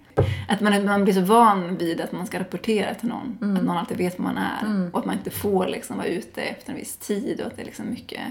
[0.48, 3.38] Att man, man blir så van vid att man ska rapportera till någon.
[3.42, 3.58] Mm.
[3.58, 4.66] Att någon alltid vet vad man är.
[4.66, 4.90] Mm.
[4.94, 7.42] Och att man inte får liksom vara ute efter en viss tid.
[7.42, 8.22] Och att det är liksom mycket,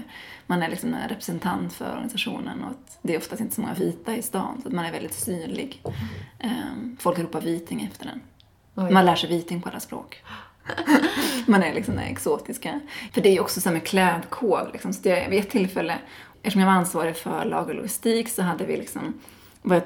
[0.47, 2.63] man är liksom en representant för organisationen.
[2.63, 4.59] Och att det är oftast inte så många vita i stan.
[4.61, 5.81] Så att man är väldigt synlig.
[6.43, 8.21] Um, folk ropar viting efter den.
[8.75, 8.93] Oj.
[8.93, 10.23] Man lär sig viting på alla språk.
[11.45, 12.79] man är liksom den exotiska.
[13.13, 14.69] För det är ju också så med klädkod.
[14.73, 14.93] Liksom.
[14.93, 15.97] Så det, vid ett tillfälle
[16.45, 19.13] eftersom jag var ansvarig för lagerlogistik så hade vi liksom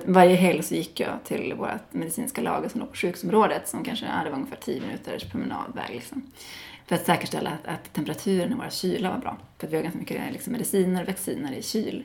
[0.05, 4.05] varje helg så gick jag till vårt medicinska lager som låg på sjukhusområdet som kanske
[4.05, 5.89] ja, det var ungefär 10 minuters promenadväg.
[5.89, 6.31] Liksom.
[6.85, 9.37] För att säkerställa att, att temperaturen i våra kylar var bra.
[9.57, 12.03] För att vi har ganska mycket liksom, mediciner och vacciner i kyl.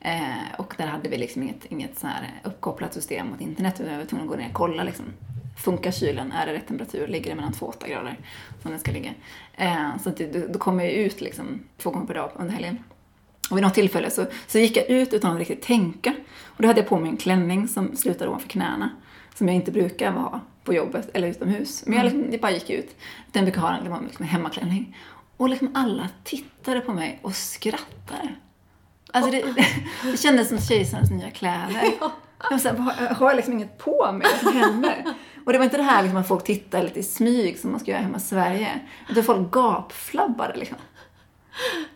[0.00, 3.92] Eh, och där hade vi liksom inget, inget så här uppkopplat system mot internet utan
[3.92, 5.04] vi var tvungna att gå ner och kolla liksom.
[5.64, 6.32] Funkar kylen?
[6.32, 7.06] Är det rätt temperatur?
[7.06, 8.16] Ligger det mellan 2 och 8 grader
[8.62, 9.10] som den ska ligga?
[9.54, 12.78] Eh, så att det, då kommer jag ut liksom två gånger per dag under helgen.
[13.50, 16.14] Och vid något tillfälle så, så gick jag ut utan att riktigt tänka.
[16.44, 18.90] Och då hade jag på mig en klänning som slutade ovanför knäna.
[19.34, 21.84] Som jag inte brukar ha på jobbet eller utomhus.
[21.86, 22.96] Men jag, liksom, jag bara gick ut.
[23.32, 24.96] Den brukar ha en, var liksom en hemmaklänning.
[25.36, 28.34] Och liksom alla tittade på mig och skrattade.
[29.12, 29.66] Alltså det, det,
[30.10, 31.94] det kändes som kejsarens nya kläder.
[32.50, 34.26] Jag, så här, har jag liksom inget på mig?
[34.32, 35.04] Vad som händer?
[35.46, 37.80] Och det var inte det här liksom att folk tittar lite i smyg som man
[37.80, 38.80] ska göra hemma i Sverige.
[39.08, 40.78] Utan folk gapflabbade liksom.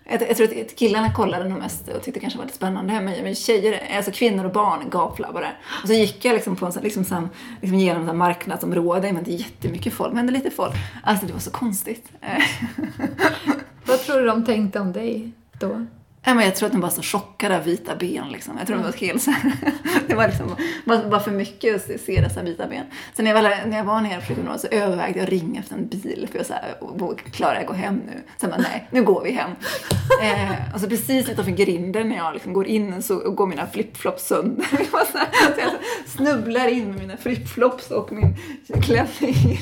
[0.04, 3.00] Jag, jag, tror att killarna kollade nog mest och tyckte kanske var lite spännande.
[3.00, 5.52] Men, men tjejer, alltså kvinnor och barn gapflabbade.
[5.82, 7.28] Och så gick jag liksom, på en, liksom, sån,
[7.60, 10.74] liksom genom ett marknadsområde med jättemycket folk, men lite folk.
[11.02, 12.12] Alltså det var så konstigt.
[13.86, 15.86] Vad tror du de tänkte om dig då?
[16.34, 18.28] Men jag tror att de var så chockade av vita ben.
[18.28, 18.54] Liksom.
[18.58, 18.90] Jag tror mm.
[18.90, 19.52] de var helt så här,
[20.06, 22.84] Det var liksom bara för mycket att se dessa vita ben.
[23.14, 25.60] Sen när jag var, när jag var nere på sjukhuset så övervägde jag att ringa
[25.60, 26.28] efter en bil.
[26.30, 28.22] För jag så här, klarar jag gå hem nu?
[28.36, 29.50] Sen bara, nej, nu går vi hem.
[30.22, 34.26] eh, och så precis utanför grinden när jag liksom går in så går mina flipflops
[34.26, 34.64] sönder.
[34.90, 35.18] så,
[35.58, 35.70] jag
[36.06, 38.36] snubblar in med mina flipflops och min
[38.82, 39.58] klänning.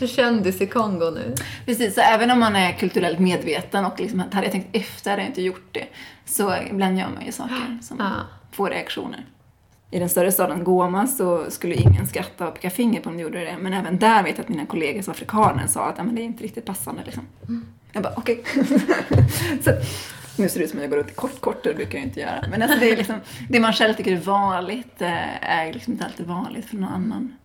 [0.00, 1.34] Du kändis i Kongo nu.
[1.66, 5.22] Precis, så även om man är kulturellt medveten och liksom, hade jag tänkt efter hade
[5.22, 5.86] jag inte gjort det.
[6.24, 8.12] Så ibland gör man ju saker som ja.
[8.52, 9.24] får reaktioner.
[9.90, 13.22] i den större staden Goma så skulle ingen skratta och peka finger på om de
[13.22, 13.56] gjorde det.
[13.60, 16.24] Men även där vet jag att mina kollegor som afrikaner sa att men det är
[16.24, 17.02] inte riktigt passande.
[17.04, 17.22] Liksom.
[17.48, 17.66] Mm.
[17.92, 18.44] Jag bara, okej.
[19.64, 19.70] så
[20.36, 22.06] nu ser det ut som att jag går runt i kort, kort det brukar jag
[22.06, 22.44] inte göra.
[22.50, 26.04] Men alltså, det, är liksom, det man själv tycker är vanligt eh, är liksom inte
[26.04, 27.36] alltid vanligt för någon annan.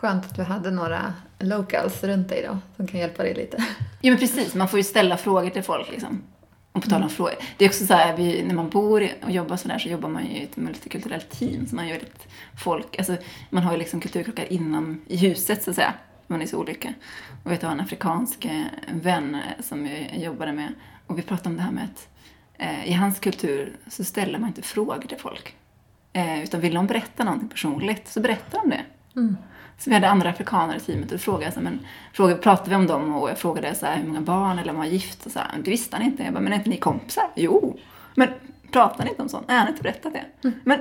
[0.00, 3.56] Skönt att du hade några locals runt dig då, som kan hjälpa dig lite.
[4.00, 6.22] Ja men precis, man får ju ställa frågor till folk liksom.
[6.72, 7.34] Och på tal om frågor.
[7.56, 10.26] Det är också så här, vi, när man bor och jobbar sådär så jobbar man
[10.26, 11.66] ju i ett multikulturellt team.
[11.66, 13.16] Så man gör ett folk, alltså
[13.50, 15.94] man har ju liksom kulturkrockar inom i huset så att säga.
[16.26, 16.94] Man är så olika.
[17.44, 20.74] Och jag har en afrikansk eh, vän eh, som jag jobbade med.
[21.06, 22.08] Och vi pratade om det här med att
[22.58, 25.56] eh, i hans kultur så ställer man inte frågor till folk.
[26.12, 28.84] Eh, utan vill de berätta någonting personligt så berättar de det.
[29.16, 29.36] Mm.
[29.78, 31.80] Så vi hade andra afrikaner i teamet och frågade, så, men,
[32.12, 34.76] frågade, pratade vi om dem och jag frågade så här, hur många barn eller om
[34.76, 36.22] man var gift och så här, det visste han inte.
[36.22, 37.24] Jag bara, men är inte ni kompisar?
[37.36, 37.78] Jo.
[38.14, 38.28] Men
[38.72, 39.48] pratar ni inte om sånt?
[39.48, 40.50] Nej, han har inte berättat det.
[40.64, 40.80] Men,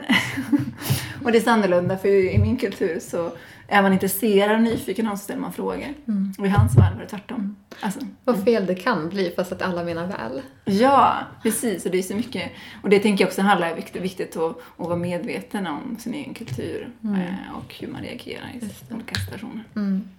[1.24, 3.32] och det är så annorlunda för i min kultur så
[3.68, 5.94] är man intresserad och nyfiken så ställer man frågor.
[6.38, 7.56] Och i hans värld var det tvärtom.
[7.80, 10.42] Alltså, Vad fel det kan bli fast att alla menar väl.
[10.66, 11.86] Ja, precis.
[11.86, 12.52] Och det är så mycket.
[12.84, 14.44] Och det tänker jag också handlar om viktigt, viktigt att,
[14.78, 19.64] att vara medveten om sin egen kultur eh, och hur man reagerar i olika situationer.
[19.76, 20.10] Mm.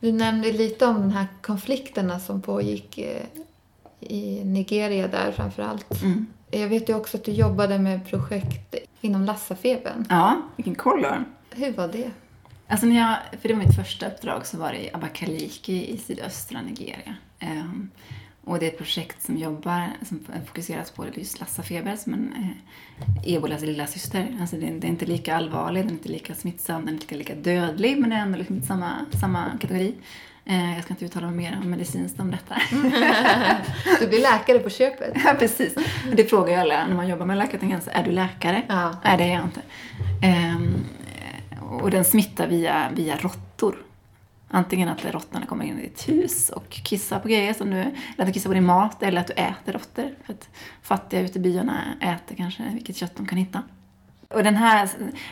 [0.00, 3.22] Du nämnde lite om de här konflikterna som pågick eh,
[4.00, 6.02] i Nigeria där framför allt.
[6.02, 6.26] Mm.
[6.54, 10.04] Jag vet ju också att du jobbade med projekt inom Lassafebern.
[10.08, 11.06] Ja, vilken koll.
[11.50, 12.10] Hur var det?
[12.68, 15.98] Alltså när jag, för det var mitt första uppdrag, så var det i Abakaliki i
[15.98, 17.14] sydöstra Nigeria.
[17.38, 17.90] Ehm,
[18.44, 23.34] och det är ett projekt som jobbar, som fokuseras på just Lassafeber som en eh,
[23.34, 24.36] ebolas lilla syster.
[24.40, 27.14] Alltså det, det är inte lika allvarlig, den är inte lika smittsam, den är inte
[27.14, 29.94] lika dödlig, men det är ändå liksom samma, samma kategori.
[30.44, 32.56] Eh, jag ska inte uttala mig mer om medicinskt om detta.
[34.00, 35.16] Du blir läkare på köpet.
[35.24, 35.74] ja, precis.
[36.12, 38.62] Det frågar ju alla när man jobbar med läkartangent, är du läkare?
[38.68, 38.96] Ja.
[39.04, 39.60] Nej, det är jag inte.
[40.22, 40.84] Ehm,
[41.80, 43.76] och den smittar via, via råttor.
[44.48, 47.92] Antingen att råttorna kommer in i ditt hus och kissar på grejer som du, eller
[48.16, 50.10] att du kissar på din mat, eller att du äter råttor.
[50.24, 50.48] För att
[50.82, 53.62] fattiga ute i byarna äter kanske vilket kött de kan hitta.
[54.28, 54.88] Och den här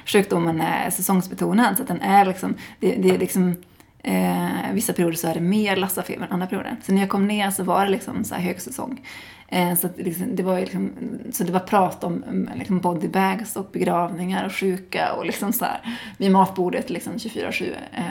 [0.07, 3.57] sjukdomen är säsongsbetonad, så att den är liksom, det, det är liksom
[4.03, 6.77] Eh, vissa perioder så är det mer lassafeber än andra perioder.
[6.83, 9.07] Så när jag kom ner så var det liksom så här högsäsong.
[9.49, 10.93] Eh, så, att liksom, det var liksom,
[11.33, 15.65] så det var prat om mm, liksom bodybags och begravningar och sjuka och liksom så
[15.65, 17.75] här vid matbordet liksom 24-7.
[17.93, 18.05] Eh,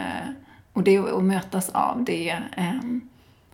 [0.73, 2.29] och det att mötas av det.
[2.57, 2.79] Eh,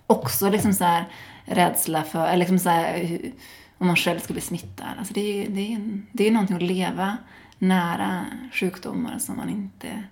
[0.07, 1.05] också liksom så här
[1.45, 3.31] rädsla för, eller liksom så här, eh,
[3.77, 4.87] om man själv ska bli smittad.
[4.97, 7.17] Alltså det, är, det, är, det är någonting att leva
[7.59, 10.03] nära sjukdomar som man inte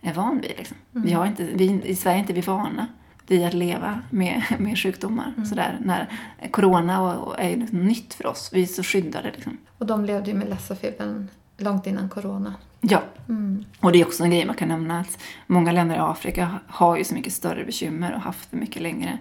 [0.00, 0.52] är van vid.
[0.56, 0.76] Liksom.
[0.92, 2.86] Vi har inte, vi, I Sverige är inte vi vana
[3.26, 5.32] vid att leva med, med sjukdomar.
[5.48, 6.08] Sådär, när
[6.50, 8.50] corona och, och är liksom nytt för oss.
[8.52, 9.30] Vi är så skyddade.
[9.30, 9.58] Liksom.
[9.78, 12.54] Och de levde ju med Lassafebern långt innan corona.
[12.80, 13.64] Ja, Mm.
[13.80, 16.96] och det är också en grej man kan nämna att många länder i Afrika har
[16.96, 19.18] ju så mycket större bekymmer och haft det mycket längre.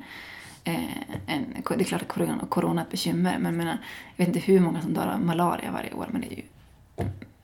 [0.63, 0.83] Eh,
[1.27, 3.77] än, det är klart att corona, corona är ett bekymmer, men jag, menar,
[4.15, 6.43] jag vet inte hur många som dör av malaria varje år, men det är ju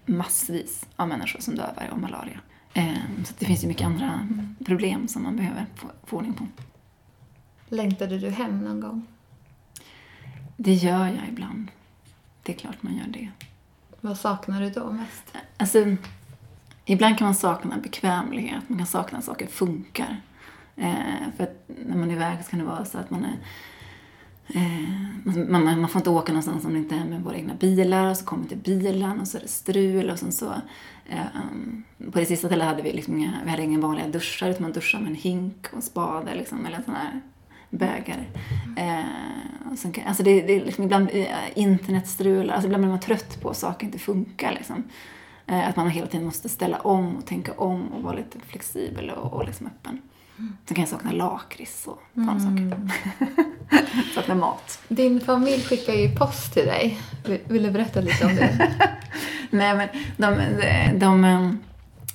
[0.06, 2.40] massvis av människor som dör varje år av malaria.
[2.74, 4.28] Eh, så det finns ju mycket andra
[4.66, 6.48] problem som man behöver få, ordning på.
[7.70, 9.08] Längtade du hem någon gång?
[10.58, 11.72] Det gör jag ibland.
[12.44, 13.30] Det är klart man gör det.
[14.02, 15.36] Vad saknar du då mest?
[15.58, 15.96] Alltså,
[16.86, 20.22] ibland kan man sakna bekvämlighet, man kan sakna att saker funkar.
[20.76, 20.94] Eh,
[21.38, 23.38] för att när man är iväg så kan det vara så att man är
[24.48, 27.54] Eh, man, man, man får inte åka någonstans om det inte är med våra egna
[27.54, 30.54] bilar och så kommer till bilen och så är det strul och sen så
[31.10, 34.50] eh, um, på det sista stället hade vi liksom inga, vi hade inga vanliga duschar
[34.50, 37.22] utan man duschar med en hink och en spade liksom, eller en sån här
[37.70, 38.26] bägare.
[38.78, 43.00] Eh, och sen alltså det, det är liksom ibland eh, internetstrul, alltså ibland blir man
[43.00, 44.84] trött på att saker inte funkar liksom.
[45.48, 49.10] Eh, att man hela tiden måste ställa om och tänka om och vara lite flexibel
[49.10, 50.02] och, och liksom öppen.
[50.66, 52.90] Sen kan jag sakna lakrits och sådana saker.
[54.16, 54.80] sakna mat.
[54.88, 57.00] Din familj skickar ju post till dig.
[57.48, 58.72] Vill, du berätta lite om det?
[59.50, 61.52] Nej, men de, de, de eh,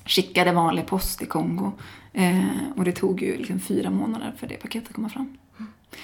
[0.05, 1.73] skickade vanlig post i Kongo.
[2.13, 2.45] Eh,
[2.77, 5.37] och det tog ju liksom fyra månader för det paketet att komma fram.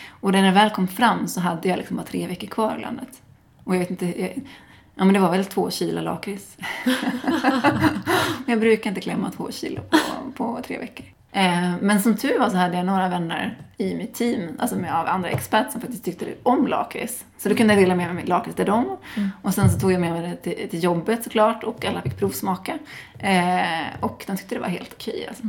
[0.09, 2.83] Och när det väl kom fram så hade jag liksom bara tre veckor kvar i
[2.83, 3.23] landet.
[3.65, 4.41] Och jag vet inte, jag,
[4.95, 6.57] ja men det var väl två kilo lakrits.
[8.47, 9.99] Jag brukar inte klämma två kilo på,
[10.37, 11.07] på tre veckor.
[11.33, 14.95] Eh, men som tur var så hade jag några vänner i mitt team, alltså med
[14.95, 17.25] av andra experter som faktiskt tyckte om lakrits.
[17.39, 18.97] Så då kunde jag dela med mig lakrits till dem.
[19.43, 22.19] Och sen så tog jag med mig det till, till jobbet såklart och alla fick
[22.19, 22.79] provsmaka.
[23.19, 25.43] Eh, och de tyckte det var helt okej alltså.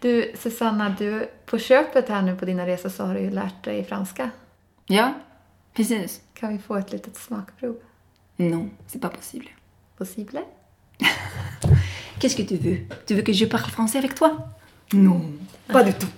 [0.00, 3.64] Du, Susanna, du, på köpet här nu på dina resor så har du ju lärt
[3.64, 4.30] dig franska.
[4.86, 5.14] Ja,
[5.72, 6.20] precis.
[6.34, 7.76] Kan vi få ett litet smakprov?
[8.36, 9.50] Non, c'est pas possible.
[9.98, 10.40] Possible?
[12.24, 12.78] Qu'est-ce que tu veux?
[13.06, 14.30] Tu veux que je parle français avec toi?
[14.94, 15.20] Non,
[15.66, 16.08] pas du tout.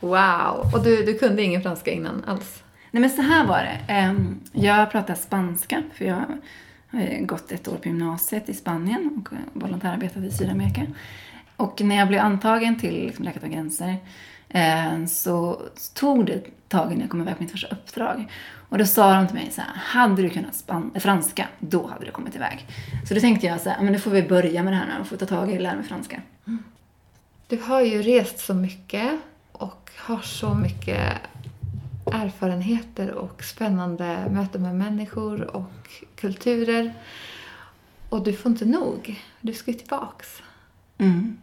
[0.00, 0.70] Wow!
[0.72, 2.62] Och du, du kunde ingen franska innan alls?
[2.90, 3.92] Nej men så här var det.
[3.92, 6.24] Ehm, Jag pratar spanska för jag
[6.90, 9.28] har gått ett år på gymnasiet i Spanien och
[9.62, 10.82] volontärarbetat i Sydamerika.
[11.56, 13.96] Och när jag blev antagen till liksom Läkare utan gränser
[15.08, 15.62] så
[15.94, 18.32] tog det ett tag innan jag kom iväg på mitt första uppdrag.
[18.68, 20.64] Och då sa de till mig så här, hade du kunnat
[20.98, 22.66] franska, då hade du kommit iväg.
[23.08, 25.00] Så då tänkte jag så här, men nu får vi börja med det här nu
[25.00, 26.22] och få ta tag i och lära mig franska.
[27.48, 29.12] Du har ju rest så mycket
[29.52, 31.12] och har så mycket
[32.12, 36.94] erfarenheter och spännande möten med människor och kulturer.
[38.08, 39.22] Och du får inte nog.
[39.40, 40.42] Du ska ju tillbaks.
[40.98, 41.36] Mm.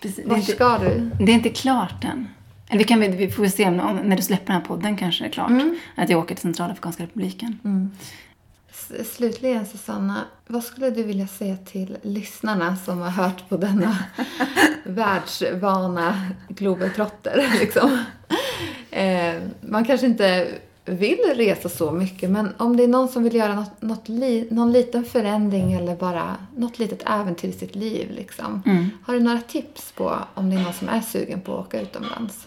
[0.00, 0.26] Precis.
[0.26, 1.10] Vart ska du?
[1.18, 2.28] det är inte klart än.
[2.68, 5.24] Eller vi, kan, vi får se om, om, när du släpper den här podden kanske
[5.24, 5.50] det är klart.
[5.96, 7.58] Att jag åker till Centralafrikanska republiken.
[8.70, 13.96] S- Slutligen Susanna, vad skulle du vilja säga till lyssnarna som har hört på denna
[14.84, 17.50] världsvana globetrotter?
[17.60, 17.98] Liksom?
[18.90, 20.48] Eh, man kanske inte
[20.84, 24.48] vill resa så mycket, men om det är någon som vill göra något, något li,
[24.50, 28.62] någon liten förändring eller bara något litet äventyr i sitt liv, liksom.
[29.04, 31.80] har du några tips på om det är någon som är sugen på att åka
[31.80, 32.46] utomlands?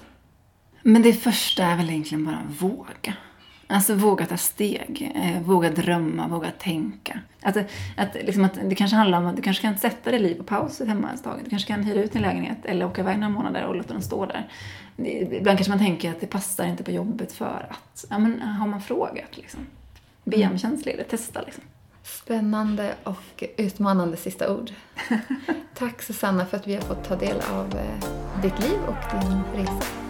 [0.87, 3.13] Men det första är väl egentligen bara våga.
[3.67, 7.19] Alltså våga ta steg, eh, våga drömma, våga tänka.
[7.41, 7.57] Att,
[7.97, 10.43] att, liksom att det kanske handlar om att du kanske kan sätta ditt liv på
[10.43, 11.39] paus hemma ett tag.
[11.43, 14.01] Du kanske kan hyra ut din lägenhet eller åka iväg några månader och låta den
[14.01, 14.49] stå där.
[15.31, 18.67] Ibland kanske man tänker att det passar inte på jobbet för att, ja men har
[18.67, 19.59] man frågat liksom.
[20.23, 21.63] Be om tjänstledigt, testa liksom.
[22.03, 24.71] Spännande och utmanande sista ord.
[25.73, 29.63] Tack Susanna för att vi har fått ta del av eh, ditt liv och din
[29.63, 30.06] resa.